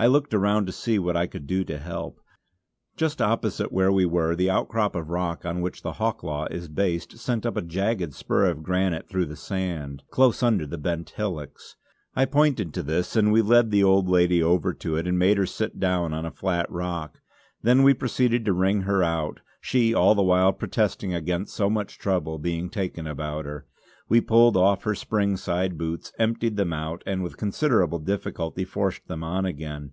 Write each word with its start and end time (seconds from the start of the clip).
I 0.00 0.06
looked 0.06 0.32
around 0.32 0.66
to 0.66 0.72
see 0.72 1.00
what 1.00 1.16
I 1.16 1.26
could 1.26 1.44
do 1.48 1.64
to 1.64 1.76
help. 1.76 2.20
Just 2.96 3.20
opposite, 3.20 3.72
where 3.72 3.90
we 3.90 4.06
were 4.06 4.36
the 4.36 4.48
outcrop 4.48 4.94
of 4.94 5.10
rock 5.10 5.44
on 5.44 5.60
which 5.60 5.82
the 5.82 5.94
Hawklaw 5.94 6.46
is 6.52 6.68
based 6.68 7.18
sent 7.18 7.44
up 7.44 7.56
a 7.56 7.62
jagged 7.62 8.14
spur 8.14 8.44
of 8.44 8.62
granite 8.62 9.08
through 9.08 9.26
the 9.26 9.34
sand, 9.34 10.04
close 10.08 10.40
under 10.40 10.66
the 10.68 10.78
bent 10.78 11.06
covered 11.10 11.16
hillocks. 11.16 11.74
I 12.14 12.26
pointed 12.26 12.72
to 12.74 12.84
this 12.84 13.16
and 13.16 13.32
we 13.32 13.42
led 13.42 13.72
the 13.72 13.82
old 13.82 14.08
lady 14.08 14.40
over 14.40 14.72
to 14.74 14.94
it 14.94 15.08
and 15.08 15.18
made 15.18 15.36
her 15.36 15.46
sit 15.46 15.80
down 15.80 16.12
on 16.14 16.24
a 16.24 16.30
flat 16.30 16.70
rock. 16.70 17.18
Then 17.60 17.82
we 17.82 17.92
proceeded 17.92 18.44
to 18.44 18.52
wring 18.52 18.82
her 18.82 19.02
out, 19.02 19.40
she 19.60 19.92
all 19.94 20.14
the 20.14 20.22
while 20.22 20.52
protesting 20.52 21.12
against 21.12 21.56
so 21.56 21.68
much 21.68 21.98
trouble 21.98 22.38
being 22.38 22.70
taken 22.70 23.08
about 23.08 23.46
her. 23.46 23.66
We 24.10 24.22
pulled 24.22 24.56
off 24.56 24.84
her 24.84 24.94
spring 24.94 25.36
side 25.36 25.76
boots, 25.76 26.14
emptied 26.18 26.56
them 26.56 26.72
out 26.72 27.02
and, 27.04 27.22
with 27.22 27.36
considerable 27.36 27.98
difficulty, 27.98 28.64
forced 28.64 29.06
them 29.06 29.22
on 29.22 29.44
again. 29.44 29.92